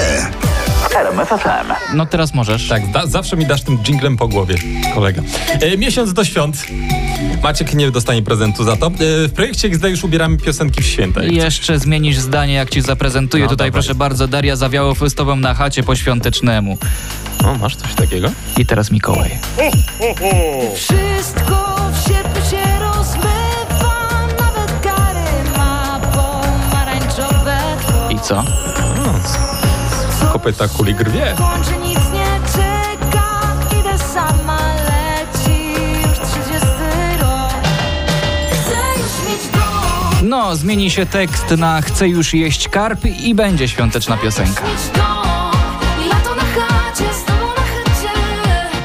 No 1.94 2.06
teraz 2.06 2.34
możesz. 2.34 2.68
Tak, 2.68 2.92
da, 2.92 3.06
zawsze 3.08 3.38
mi 3.38 3.46
dasz 3.46 3.62
tym 3.64 3.78
jinglem 3.88 4.18
po 4.18 4.28
głowie, 4.28 4.56
kolega. 4.96 5.22
E, 5.62 5.78
miesiąc 5.78 6.14
do 6.14 6.26
świąt. 6.26 6.64
Maciek 7.44 7.74
nie 7.74 7.92
dostanie 7.92 8.22
prezentu 8.24 8.64
za 8.64 8.76
to. 8.76 8.88
E, 8.88 8.92
w 9.28 9.34
projekcie 9.34 9.68
XD 9.68 9.84
już 9.90 10.04
ubieramy 10.04 10.38
piosenki 10.38 10.82
w 10.82 10.86
święta. 10.86 11.24
I 11.24 11.36
jeszcze 11.36 11.80
zmienisz 11.80 12.18
zdanie, 12.18 12.54
jak 12.54 12.70
ci 12.70 12.82
zaprezentuję. 12.82 13.44
No, 13.44 13.50
Tutaj 13.50 13.68
dawaj. 13.68 13.82
proszę 13.82 13.96
bardzo, 13.96 14.28
Daria 14.28 14.56
zawiało 14.56 14.96
festową 14.96 15.36
na 15.36 15.54
chacie 15.54 15.84
poświątecznemu. 15.84 16.78
O, 17.46 17.56
masz 17.56 17.76
coś 17.76 17.94
takiego? 17.96 18.32
I 18.58 18.66
teraz 18.66 18.92
Mikołaj. 18.92 19.38
Wszystko 20.76 21.76
w 21.94 22.08
sierpniu 22.10 22.67
Chcę 28.28 28.44
już 38.98 39.30
mieć 39.30 39.52
dom, 39.54 40.30
No, 40.30 40.56
zmieni 40.56 40.92
się 40.92 41.06
tekst 41.06 41.52
na 41.52 41.82
chcę 41.82 42.08
już 42.08 42.34
jeść 42.34 42.70
karp 42.70 43.06
i 43.06 43.36
będzie 43.36 43.68
świąteczna 43.68 44.18
piosenka. 44.18 44.64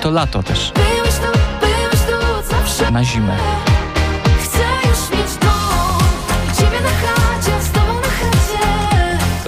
To 0.02 0.11
lato 0.11 0.42
też, 0.42 0.72
Byłeś 0.72 1.14
tu, 1.14 1.38
byłeś 1.61 2.00
tu 2.00 2.50
zawsze. 2.50 2.90
na 2.90 3.04
zimę. 3.04 3.37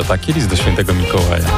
Taki 0.05 0.33
list 0.33 0.49
do 0.49 0.57
świętego 0.57 0.95
Mikołaja. 0.95 1.49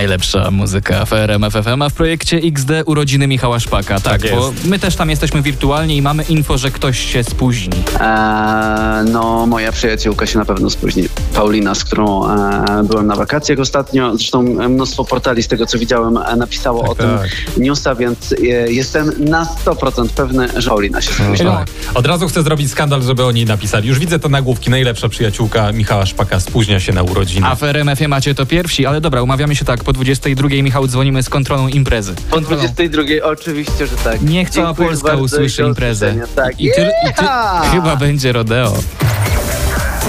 Najlepsza 0.00 0.50
muzyka 0.50 1.04
w 1.04 1.12
RMF 1.12 1.52
FM, 1.52 1.82
a 1.82 1.88
w 1.88 1.92
projekcie 1.92 2.36
XD 2.36 2.70
urodziny 2.86 3.26
Michała 3.26 3.60
Szpaka. 3.60 4.00
Tak, 4.00 4.22
Tak 4.22 4.30
bo 4.30 4.50
jest. 4.50 4.64
my 4.64 4.78
też 4.78 4.96
tam 4.96 5.10
jesteśmy 5.10 5.42
wirtualnie 5.42 5.96
i 5.96 6.02
mamy 6.02 6.22
info, 6.22 6.58
że 6.58 6.70
ktoś 6.70 6.98
się 7.12 7.24
spóźni. 7.24 7.82
Eee, 8.00 9.10
no, 9.12 9.46
moja 9.46 9.72
przyjaciółka 9.72 10.26
się 10.26 10.38
na 10.38 10.44
pewno 10.44 10.70
spóźni. 10.70 11.08
Paulina, 11.34 11.74
z 11.74 11.84
którą 11.84 12.30
e, 12.30 12.82
byłem 12.84 13.06
na 13.06 13.16
wakacjach 13.16 13.58
ostatnio. 13.58 14.16
Zresztą 14.16 14.40
e, 14.40 14.68
mnóstwo 14.68 15.04
portali, 15.04 15.42
z 15.42 15.48
tego 15.48 15.66
co 15.66 15.78
widziałem, 15.78 16.16
e, 16.16 16.36
napisało 16.36 16.90
o 16.90 16.94
tym 16.94 17.10
tak. 17.18 17.56
newsa, 17.56 17.94
więc 17.94 18.32
e, 18.32 18.44
jestem 18.72 19.12
na 19.18 19.46
100% 19.64 20.08
pewny, 20.08 20.48
że 20.56 20.70
Paulina 20.70 21.00
się 21.00 21.12
spóźniła. 21.12 21.56
Tak. 21.56 21.68
Od 21.94 22.06
razu 22.06 22.28
chcę 22.28 22.42
zrobić 22.42 22.70
skandal, 22.70 23.02
żeby 23.02 23.24
oni 23.24 23.44
napisali. 23.44 23.88
Już 23.88 23.98
widzę 23.98 24.18
te 24.18 24.28
nagłówki. 24.28 24.70
Najlepsza 24.70 25.08
przyjaciółka 25.08 25.72
Michała 25.72 26.06
Szpaka 26.06 26.40
spóźnia 26.40 26.80
się 26.80 26.92
na 26.92 27.02
urodziny. 27.02 27.46
A 27.46 27.54
w 27.54 27.62
RMF-ie 27.62 28.08
macie 28.08 28.34
to 28.34 28.46
pierwsi, 28.46 28.86
ale 28.86 29.00
dobra, 29.00 29.22
umawiamy 29.22 29.56
się 29.56 29.64
tak, 29.64 29.84
po 29.90 29.94
22 29.94 30.48
Michał 30.62 30.86
dzwonimy 30.86 31.22
z 31.22 31.28
kontrolą 31.28 31.68
imprezy. 31.68 32.14
Po 32.30 32.40
22 32.40 33.02
oczywiście, 33.22 33.86
że 33.86 33.96
tak. 33.96 34.22
Niech 34.22 34.50
cała 34.50 34.66
Dziękuję 34.66 34.88
Polska 34.88 35.16
usłyszy 35.16 35.62
imprezę. 35.62 36.14
Tak. 36.36 36.60
I, 36.60 36.70
ty, 36.72 36.90
i 37.10 37.14
ty, 37.14 37.24
chyba 37.72 37.96
będzie 37.96 38.32
rodeo. 38.32 38.74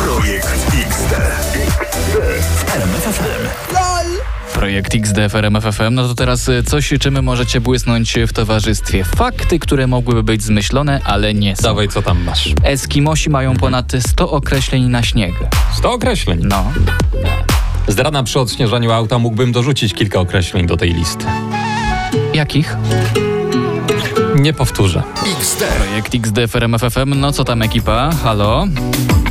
Projekt 0.03 0.47
XD. 0.87 1.15
Projekt 4.53 4.95
XD 4.95 5.15
w 5.29 5.35
RMF 5.35 5.63
FM. 5.63 5.93
No 5.93 6.07
to 6.07 6.15
teraz 6.15 6.49
y, 6.49 6.63
coś, 6.63 6.93
czym 6.99 7.23
możecie 7.23 7.61
błysnąć 7.61 8.15
w 8.27 8.33
towarzystwie. 8.33 9.03
Fakty, 9.03 9.59
które 9.59 9.87
mogłyby 9.87 10.23
być 10.23 10.43
zmyślone, 10.43 11.01
ale 11.03 11.33
nie 11.33 11.55
są. 11.55 11.63
Dawaj, 11.63 11.89
co 11.89 12.01
tam 12.01 12.23
masz? 12.23 12.49
Eskimosi 12.63 13.29
mają 13.29 13.55
ponad 13.55 13.91
100 14.07 14.31
określeń 14.31 14.83
na 14.83 15.03
śnieg. 15.03 15.33
100 15.77 15.93
określeń. 15.93 16.39
No. 16.43 16.71
Z 17.87 17.99
rana 17.99 18.23
przy 18.23 18.39
odśnieżaniu 18.39 18.91
auta 18.91 19.19
mógłbym 19.19 19.51
dorzucić 19.51 19.93
kilka 19.93 20.19
określeń 20.19 20.67
do 20.67 20.77
tej 20.77 20.93
listy. 20.93 21.25
Jakich? 22.33 22.77
Nie 24.35 24.53
powtórzę. 24.53 25.03
XD. 25.39 25.63
Projekt 25.77 26.15
XD 26.15 26.47
w 26.47 26.55
RMF 26.55 26.81
FM. 26.81 27.19
No 27.19 27.31
co 27.31 27.43
tam 27.43 27.61
ekipa? 27.61 28.09
Halo? 28.23 28.65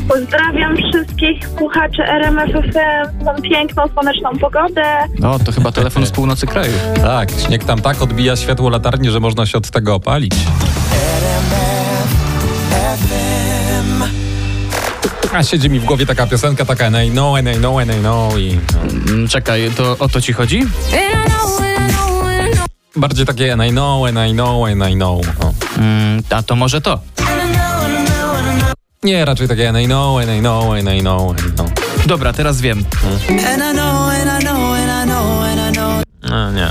Pozdrawiam 0.09 0.77
wszystkich 0.77 1.49
słuchaczy 1.59 2.03
RMF 2.03 2.51
FM, 2.51 3.25
tą 3.25 3.43
piękną, 3.43 3.83
słoneczną 3.93 4.31
pogodę. 4.41 4.85
No, 5.19 5.39
to 5.39 5.53
chyba 5.53 5.73
telefon 5.73 6.07
z 6.07 6.11
północy 6.11 6.47
kraju. 6.47 6.73
Tak, 6.97 7.31
śnieg 7.47 7.65
tam 7.65 7.81
tak 7.83 8.03
odbija 8.03 8.37
światło 8.37 8.71
latarni, 8.71 9.11
że 9.11 9.21
można 9.21 9.47
się 9.47 9.59
od 9.59 9.71
tego 9.71 9.95
opalić. 9.95 10.35
A 15.33 15.43
siedzi 15.43 15.71
mi 15.71 15.81
w 15.81 15.85
głowie 15.85 16.07
taka 16.07 16.27
piosenka, 16.27 16.65
taka 16.65 16.87
and 16.87 16.97
I 16.97 17.11
know, 17.11 17.37
and 17.37 17.49
I 17.49 17.55
know, 17.55 17.79
and 17.79 17.91
I 17.91 17.99
know 17.99 18.39
i... 18.39 18.59
Mm, 19.11 19.29
Czekaj, 19.29 19.71
to 19.77 19.97
o 19.99 20.09
to 20.09 20.21
ci 20.21 20.33
chodzi? 20.33 20.63
Bardziej 22.97 23.27
takie 23.27 23.53
and 23.53 23.63
I 23.65 23.71
know, 23.71 24.07
and 24.07 24.19
I 24.31 24.33
know, 24.33 24.65
and 24.67 24.91
I 24.91 24.95
know. 24.95 25.21
O. 25.41 25.53
Mm, 25.79 26.23
a 26.31 26.43
to 26.43 26.57
może 26.57 26.81
to. 26.81 27.01
Nie, 29.03 29.25
raczej 29.25 29.49
takie 29.49 29.69
and 29.69 29.79
I 29.79 29.85
know, 29.87 30.19
and 30.21 30.31
I 30.31 30.39
know, 30.41 30.73
and 30.73 30.89
I 30.89 31.01
know, 31.01 31.31
and 31.31 31.41
I 31.41 31.53
know. 31.53 31.71
Dobra, 32.07 32.33
teraz 32.33 32.61
wiem. 32.61 32.85
No, 36.31 36.53
nie. 36.53 36.69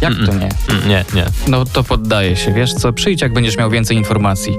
Jak 0.00 0.12
to 0.26 0.34
nie? 0.34 0.48
Mm, 0.68 0.88
Nie, 0.88 1.04
nie. 1.14 1.24
No 1.48 1.64
to 1.64 1.84
poddaję 1.84 2.36
się. 2.36 2.52
Wiesz 2.52 2.74
co, 2.74 2.92
przyjdź 2.92 3.22
jak 3.22 3.32
będziesz 3.32 3.56
miał 3.56 3.70
więcej 3.70 3.96
informacji. 3.96 4.56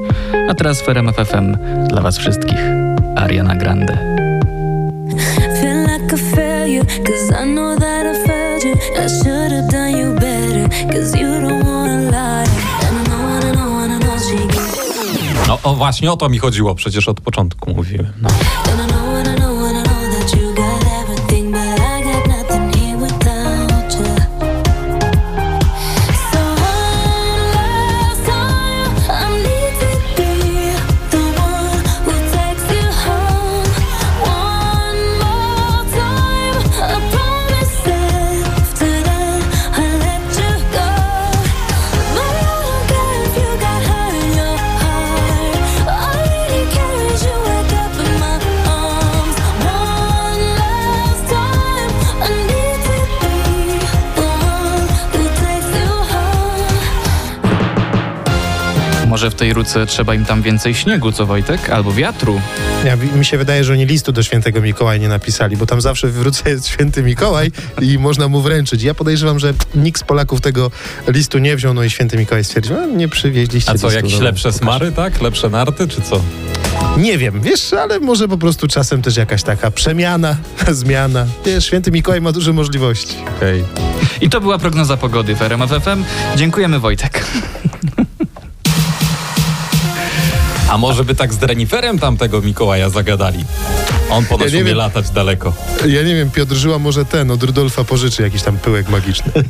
A 0.50 0.54
teraz 0.54 0.82
FM 1.26 1.58
dla 1.88 2.02
was 2.02 2.18
wszystkich. 2.18 2.88
Ariana 3.15 3.56
Grande. 3.56 3.98
No 15.48 15.60
o, 15.63 15.76
właśnie 15.76 16.12
o 16.12 16.17
to 16.17 16.30
mi 16.30 16.38
chodziło, 16.38 16.76
przecież 16.76 17.08
od 17.08 17.22
początku 17.22 17.72
mówiłem. 17.74 18.13
No. 18.22 18.30
Tej 59.39 59.54
ruce 59.54 59.86
trzeba 59.86 60.15
im 60.15 60.25
tam 60.25 60.41
więcej 60.41 60.73
śniegu, 60.73 61.12
co 61.12 61.25
Wojtek? 61.25 61.69
Albo 61.69 61.93
wiatru. 61.93 62.41
Ja, 62.86 62.95
mi 62.95 63.25
się 63.25 63.38
wydaje, 63.38 63.63
że 63.63 63.73
oni 63.73 63.86
listu 63.86 64.12
do 64.12 64.23
świętego 64.23 64.62
Mikołaja 64.62 65.02
nie 65.02 65.08
napisali, 65.08 65.58
bo 65.58 65.65
tam 65.65 65.82
zawsze 65.82 66.08
w 66.08 66.13
wróce 66.13 66.49
jest 66.49 66.67
święty 66.73 67.04
Mikołaj 67.04 67.52
i 67.82 67.99
można 67.99 68.28
mu 68.28 68.41
wręczyć. 68.41 68.84
Ja 68.84 68.93
podejrzewam, 68.93 69.39
że 69.39 69.54
nikt 69.75 70.02
z 70.02 70.04
Polaków 70.04 70.41
tego 70.41 70.71
listu 71.08 71.38
nie 71.38 71.56
wziął, 71.56 71.73
no 71.73 71.84
i 71.84 71.89
święty 71.89 72.17
Mikołaj 72.17 72.43
stwierdził, 72.43 72.78
a 72.78 72.86
nie 72.86 73.08
przywieźliście 73.08 73.71
A 73.71 73.78
co, 73.78 73.88
listu, 73.88 73.97
jakieś 73.97 74.17
no, 74.17 74.23
lepsze 74.23 74.49
pokaż. 74.49 74.62
smary, 74.62 74.91
tak? 74.91 75.21
Lepsze 75.21 75.49
narty, 75.49 75.88
czy 75.88 76.02
co? 76.02 76.21
Nie 76.97 77.17
wiem, 77.17 77.41
wiesz, 77.41 77.73
ale 77.73 77.99
może 77.99 78.28
po 78.28 78.38
prostu 78.38 78.67
czasem 78.67 79.02
też 79.02 79.17
jakaś 79.17 79.43
taka 79.43 79.71
przemiana, 79.71 80.38
zmiana. 80.71 81.25
Wiesz, 81.45 81.65
święty 81.65 81.91
Mikołaj 81.91 82.21
ma 82.21 82.32
duże 82.32 82.54
możliwości. 82.54 83.15
Okej. 83.38 83.63
I 84.21 84.30
to 84.30 84.41
była 84.41 84.58
prognoza 84.58 84.97
pogody 84.97 85.36
w 85.36 85.41
RMF 85.41 85.69
FM. 85.69 86.04
Dziękujemy 86.36 86.80
Wojtek. 86.80 87.25
A 90.69 90.77
może 90.77 91.03
by 91.03 91.15
tak 91.15 91.34
z 91.34 91.43
reniferem 91.43 91.99
tamtego 91.99 92.41
Mikołaja 92.41 92.89
zagadali? 92.89 93.45
On 94.10 94.25
ponoć 94.25 94.51
Ja 94.51 94.58
umie 94.58 94.65
wiem. 94.65 94.77
latać 94.77 95.10
daleko. 95.10 95.53
Ja 95.88 96.03
nie 96.03 96.15
wiem, 96.15 96.32
Piotr 96.32 96.55
Żyła 96.55 96.79
może 96.79 97.05
ten, 97.05 97.32
od 97.32 97.43
Rudolfa 97.43 97.84
pożyczy 97.84 98.21
jakiś 98.23 98.41
tam 98.41 98.58
pyłek 98.58 98.89
magiczny. 98.89 99.32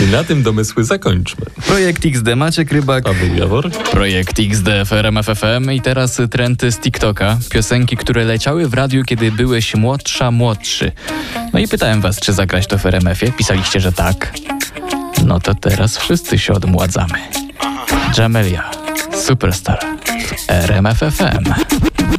I 0.00 0.06
na 0.12 0.24
tym 0.24 0.42
domysły 0.42 0.84
zakończmy. 0.84 1.46
Projekt 1.66 2.06
XD, 2.06 2.28
Maciek 2.36 2.72
Rybak. 2.72 3.04
Paweł 3.04 3.34
Jawor. 3.36 3.70
Projekt 3.70 4.38
XD 4.38 4.68
w 4.84 4.92
RMF 4.92 5.26
FM 5.26 5.70
i 5.72 5.80
teraz 5.80 6.20
trendy 6.30 6.72
z 6.72 6.78
TikToka. 6.78 7.38
Piosenki, 7.50 7.96
które 7.96 8.24
leciały 8.24 8.68
w 8.68 8.74
radiu, 8.74 9.04
kiedy 9.04 9.32
byłeś 9.32 9.74
młodsza, 9.74 10.30
młodszy. 10.30 10.92
No 11.52 11.58
i 11.58 11.68
pytałem 11.68 12.00
was, 12.00 12.20
czy 12.20 12.32
zagrać 12.32 12.66
to 12.66 12.78
w 12.78 12.86
RMF-ie. 12.86 13.32
Pisaliście, 13.32 13.80
że 13.80 13.92
tak. 13.92 14.32
No 15.24 15.40
to 15.40 15.54
teraz 15.54 15.96
wszyscy 15.98 16.38
się 16.38 16.52
odmładzamy. 16.52 17.18
Jamelia, 18.18 18.70
Superstar. 19.14 19.78
W 21.98 22.15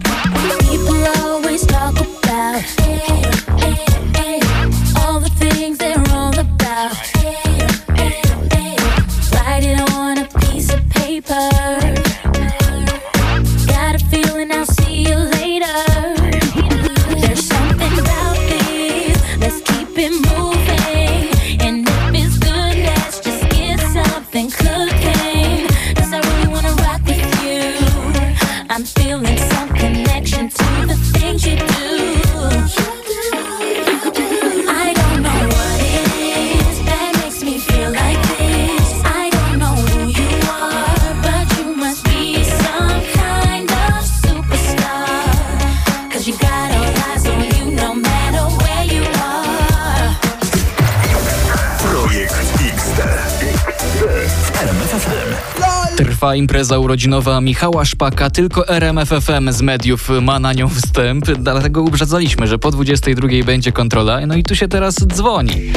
Trwa 56.17 56.35
impreza 56.35 56.79
urodzinowa 56.79 57.41
Michała 57.41 57.85
Szpaka, 57.85 58.29
tylko 58.29 58.67
RMFFM 58.67 59.51
z 59.51 59.61
mediów 59.61 60.09
ma 60.21 60.39
na 60.39 60.53
nią 60.53 60.69
wstęp, 60.69 61.25
dlatego 61.25 61.81
uprzedzaliśmy, 61.81 62.47
że 62.47 62.59
po 62.59 62.71
22 62.71 63.27
będzie 63.45 63.71
kontrola, 63.71 64.25
no 64.27 64.35
i 64.35 64.43
tu 64.43 64.55
się 64.55 64.67
teraz 64.67 64.95
dzwoni. 64.95 65.73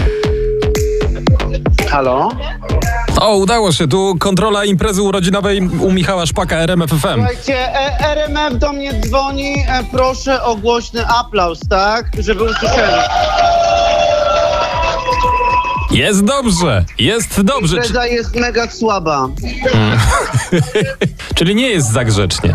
Halo? 1.89 2.29
O, 3.21 3.37
udało 3.37 3.73
się. 3.73 3.89
Tu 3.89 4.17
kontrola 4.19 4.65
imprezy 4.65 5.03
urodzinowej 5.03 5.61
u 5.81 5.93
Michała 5.93 6.27
Szpaka 6.27 6.57
RMFFM. 6.57 7.15
Słuchajcie, 7.15 7.57
e, 7.57 7.99
RMF 8.11 8.59
do 8.59 8.73
mnie 8.73 9.01
dzwoni. 9.01 9.55
E, 9.69 9.85
proszę 9.93 10.43
o 10.43 10.57
głośny 10.57 11.07
aplauz, 11.07 11.61
tak? 11.69 12.11
Żeby 12.19 12.45
usłyszeli. 12.45 13.03
Jest 15.91 16.25
dobrze, 16.25 16.85
jest 16.99 17.43
dobrze. 17.43 17.77
Impreza 17.77 18.07
jest 18.07 18.37
mega 18.37 18.71
słaba. 18.71 19.29
czyli 21.37 21.55
nie 21.55 21.69
jest 21.71 21.93
za 21.93 22.05
grzecznie. 22.05 22.55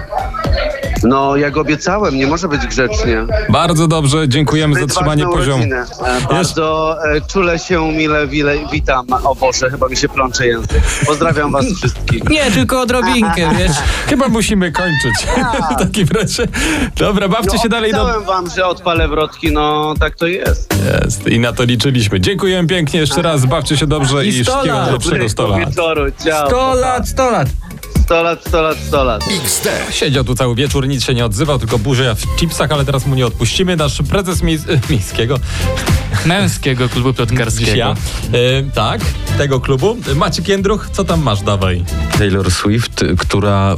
No, 1.04 1.36
jak 1.36 1.58
obiecałem, 1.58 2.18
nie 2.18 2.28
może 2.28 2.48
być 2.48 2.68
grzecznie. 2.68 3.26
Bardzo 3.50 3.88
dobrze, 3.88 4.30
dziękujemy 4.30 4.74
za 4.76 4.80
Zbyt 4.82 4.96
trzymanie 4.96 5.24
ważne 5.24 5.40
poziomu. 5.40 5.64
E, 5.64 6.28
Bardzo 6.30 6.96
e, 7.16 7.22
czule 7.22 7.60
się, 7.60 7.92
mile, 7.92 8.28
wile, 8.28 8.56
witam. 8.72 9.06
O 9.24 9.36
Boże, 9.36 9.70
chyba 9.70 9.88
mi 9.88 9.98
się 9.98 10.10
plącze 10.10 10.48
język. 10.48 10.82
Pozdrawiam 11.08 11.52
was 11.52 11.66
wszystkich. 11.78 12.30
Nie, 12.30 12.52
tylko 12.52 12.82
odrobinkę, 12.82 13.50
wiesz. 13.60 13.78
Chyba 14.08 14.28
musimy 14.28 14.72
kończyć. 14.72 15.28
w 15.76 15.80
takim 15.80 16.08
razie. 16.08 16.48
Dobra, 16.98 17.28
bawcie 17.30 17.58
się 17.58 17.70
dalej. 17.70 17.92
Do... 17.92 18.02
Obiecałem 18.02 18.26
wam, 18.26 18.50
że 18.50 18.66
odpalę 18.66 19.08
wrotki, 19.08 19.52
no 19.52 19.94
tak 20.00 20.16
to 20.16 20.28
jest. 20.28 20.76
Jest. 21.04 21.28
I 21.28 21.40
na 21.40 21.54
to 21.54 21.64
liczyliśmy. 21.64 22.20
Dziękujemy 22.20 22.68
pięknie 22.68 23.00
jeszcze 23.00 23.22
raz. 23.22 23.46
Bawcie 23.46 23.78
się 23.78 23.88
dobrze 23.88 24.26
i, 24.26 24.30
I 24.30 24.32
wszystkiego 24.32 24.76
najlepszego 24.82 25.30
100 25.30 25.48
lat. 25.48 25.60
Wieczoru, 25.60 26.06
ciao. 26.26 26.48
100 26.48 26.76
lat, 26.76 27.08
100 27.10 27.32
lat. 27.32 27.48
100 28.04 28.24
lat, 28.24 28.40
100 28.48 28.62
lat, 28.62 28.78
100 28.88 29.04
lat. 29.04 29.24
XD. 29.44 29.68
Siedział 29.92 30.24
tu 30.24 30.36
cały 30.36 30.56
wieczór, 30.56 30.88
nic 30.88 31.04
się 31.04 31.14
nie 31.14 31.26
odzywał, 31.26 31.60
tylko 31.60 31.80
burzę 31.80 32.16
w 32.16 32.40
chipsach, 32.40 32.72
ale 32.72 32.86
teraz 32.86 33.06
mu 33.06 33.16
nie 33.16 33.26
odpuścimy. 33.26 33.76
Nasz 33.76 34.02
prezes 34.10 34.44
miejsc, 34.44 34.66
miejskiego, 34.90 35.40
Męskiego 36.26 36.90
klubu 36.90 37.14
plotkarskiego. 37.14 37.72
ja, 37.78 37.90
e, 37.90 37.96
tak, 38.74 39.02
tego 39.38 39.60
klubu. 39.60 39.98
Maciek 40.16 40.48
Jędruch, 40.48 40.90
co 40.92 41.04
tam 41.04 41.22
masz, 41.24 41.42
dawaj. 41.42 41.84
Taylor 42.18 42.52
Swift, 42.52 43.06
która 43.18 43.76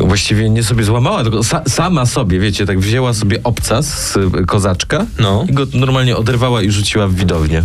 właściwie 0.00 0.50
nie 0.50 0.62
sobie 0.62 0.84
złamała, 0.84 1.22
tylko 1.22 1.38
sa, 1.38 1.62
sama 1.68 2.06
sobie, 2.06 2.38
wiecie, 2.40 2.66
tak 2.66 2.80
wzięła 2.80 3.14
sobie 3.14 3.42
obcas 3.44 3.86
z 3.86 4.18
kozaczka 4.46 5.06
No. 5.18 5.44
i 5.48 5.52
go 5.52 5.66
normalnie 5.74 6.16
oderwała 6.16 6.62
i 6.62 6.70
rzuciła 6.70 7.08
w 7.08 7.14
widownię. 7.14 7.62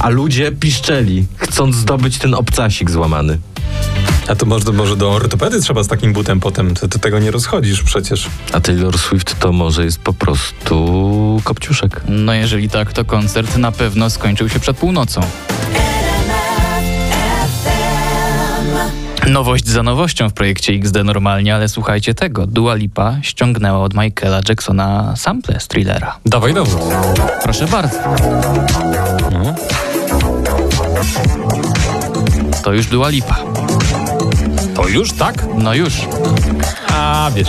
A 0.00 0.08
ludzie 0.08 0.52
piszczeli, 0.52 1.26
chcąc 1.36 1.76
zdobyć 1.76 2.18
ten 2.18 2.34
obcasik 2.34 2.90
złamany. 2.90 3.38
A 4.28 4.34
to 4.34 4.46
może, 4.46 4.72
może 4.72 4.96
do 4.96 5.12
ortopedy 5.12 5.60
trzeba 5.60 5.82
z 5.82 5.88
takim 5.88 6.12
butem 6.12 6.40
potem, 6.40 6.74
to, 6.74 6.88
to 6.88 6.98
tego 6.98 7.18
nie 7.18 7.30
rozchodzisz 7.30 7.82
przecież. 7.82 8.28
A 8.52 8.60
Taylor 8.60 8.98
Swift 8.98 9.38
to 9.38 9.52
może 9.52 9.84
jest 9.84 9.98
po 9.98 10.12
prostu 10.12 11.40
kopciuszek. 11.44 12.00
No 12.08 12.34
jeżeli 12.34 12.68
tak, 12.68 12.92
to 12.92 13.04
koncert 13.04 13.56
na 13.56 13.72
pewno 13.72 14.10
skończył 14.10 14.48
się 14.48 14.60
przed 14.60 14.76
północą. 14.76 15.20
Nowość 19.26 19.68
za 19.68 19.82
nowością 19.82 20.28
w 20.28 20.32
projekcie 20.32 20.72
XD 20.72 21.04
normalnie, 21.04 21.54
ale 21.54 21.68
słuchajcie 21.68 22.14
tego. 22.14 22.46
Dua 22.46 22.74
Lipa 22.74 23.16
ściągnęła 23.22 23.78
od 23.78 23.94
Michaela 23.94 24.40
Jacksona 24.48 25.14
sample 25.16 25.60
z 25.60 25.68
thrillera. 25.68 26.18
Dawaj 26.26 26.54
dowód. 26.54 26.80
Proszę 27.42 27.66
bardzo. 27.66 27.98
No. 29.32 29.54
To 32.64 32.72
już 32.72 32.86
Dua 32.86 33.08
Lipa. 33.08 33.53
To 34.74 34.88
już 34.88 35.12
tak? 35.12 35.46
No 35.58 35.74
już. 35.74 35.92
A 36.92 37.30
wiesz. 37.34 37.48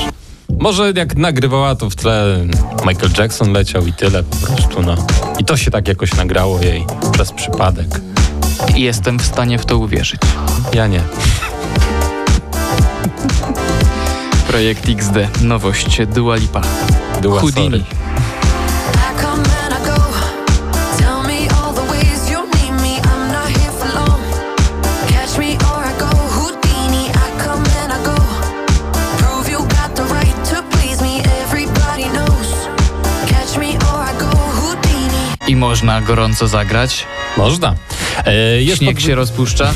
Może 0.59 0.93
jak 0.95 1.15
nagrywała 1.17 1.75
to 1.75 1.89
w 1.89 1.95
tle 1.95 2.47
Michael 2.85 3.11
Jackson 3.17 3.51
leciał 3.53 3.85
i 3.87 3.93
tyle 3.93 4.23
po 4.23 4.35
prostu, 4.35 4.81
no. 4.81 4.95
I 5.39 5.45
to 5.45 5.57
się 5.57 5.71
tak 5.71 5.87
jakoś 5.87 6.13
nagrało 6.15 6.61
jej 6.61 6.85
przez 7.11 7.31
przypadek. 7.31 7.87
Jestem 8.75 9.19
w 9.19 9.25
stanie 9.25 9.59
w 9.59 9.65
to 9.65 9.77
uwierzyć. 9.77 10.21
Ja 10.73 10.87
nie. 10.87 11.01
Projekt 14.47 14.89
XD. 14.89 15.41
Nowość 15.41 16.01
Dua 16.07 16.35
Lipa. 16.35 16.61
Dua, 17.21 17.39
Houdini. 17.39 17.69
sorry. 17.69 18.04
I 35.55 35.57
można 35.57 36.01
gorąco 36.01 36.47
zagrać. 36.47 37.05
Można. 37.37 37.75
E, 38.25 38.61
jest 38.61 38.77
Śnieg 38.77 38.95
pod- 38.95 39.03
się 39.05 39.15
rozpuszcza. 39.15 39.71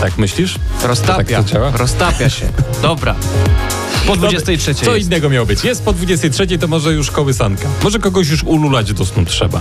Tak 0.00 0.18
myślisz? 0.18 0.54
Roztapia. 0.82 1.12
To 1.14 1.42
tak 1.42 1.44
to 1.44 1.52
działa? 1.52 1.70
Roztapia 1.74 2.30
się. 2.30 2.46
Dobra. 2.82 3.14
Po 4.06 4.16
23 4.16 4.74
Co 4.74 4.94
jest. 4.96 5.06
innego 5.06 5.30
miało 5.30 5.46
być? 5.46 5.64
Jest 5.64 5.84
po 5.84 5.92
23, 5.92 6.58
to 6.58 6.68
może 6.68 6.92
już 6.92 7.10
kołysanka. 7.10 7.68
Może 7.82 7.98
kogoś 7.98 8.28
już 8.28 8.42
ululać 8.42 8.92
do 8.92 9.06
snu 9.06 9.24
trzeba. 9.24 9.60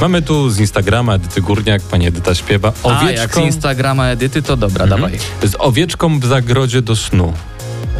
Mamy 0.00 0.22
tu 0.22 0.50
z 0.50 0.58
Instagrama 0.60 1.14
Edyty 1.14 1.40
Górniak, 1.42 1.82
pani 1.82 2.06
Edyta 2.06 2.34
śpiewa. 2.34 2.72
A, 2.84 2.88
jak 2.88 2.98
z 3.00 3.02
Owieczką, 3.02 3.40
Instagrama 3.40 4.06
Edyty, 4.06 4.42
to 4.42 4.56
dobra, 4.56 4.84
Mhm. 4.84 5.02
dawaj. 5.02 5.18
z 5.42 5.54
owieczką 5.58 6.20
w 6.20 6.24
zagrodzie 6.26 6.82
do 6.82 6.96
snu. 6.96 7.32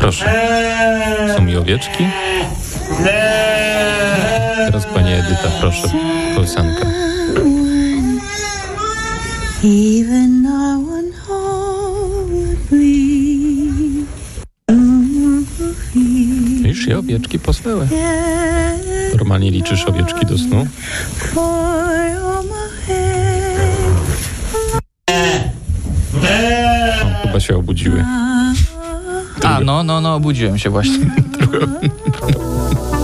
Proszę. 0.00 0.34
Są 1.36 1.42
mi 1.42 1.56
owieczki? 1.56 2.04
Teraz 4.66 4.86
pani 4.86 5.12
Edyta, 5.12 5.50
proszę. 5.60 5.88
Kołysanka. 6.34 6.86
Even 9.64 10.42
no 10.42 10.74
one. 10.74 11.06
Widzisz, 16.76 16.84
się 16.84 16.98
owieczki 16.98 17.38
posnęły. 17.38 17.88
Normalnie 19.12 19.50
liczysz 19.50 19.84
owieczki 19.84 20.26
do 20.26 20.38
snu? 20.38 20.66
O, 21.36 21.82
chyba 27.22 27.40
się 27.40 27.56
obudziły. 27.56 28.04
A, 29.42 29.60
no, 29.60 29.82
no, 29.82 30.00
no, 30.00 30.14
obudziłem 30.14 30.58
się 30.58 30.70
właśnie. 30.70 31.06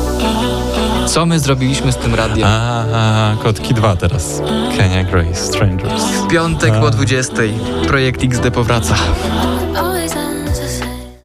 Co 1.12 1.27
my 1.27 1.38
zrobiliśmy 1.38 1.92
z 1.92 1.96
tym 1.96 2.14
radiem? 2.14 2.48
A, 2.48 2.85
a 3.33 3.37
kotki 3.37 3.75
dwa 3.75 3.96
teraz. 3.96 4.42
Kenya 4.77 5.05
Grace, 5.05 5.35
Strangers. 5.35 6.05
W 6.05 6.29
piątek 6.29 6.75
po 6.81 6.90
20. 6.90 7.33
Projekt 7.87 8.25
XD 8.25 8.51
powraca. 8.51 8.94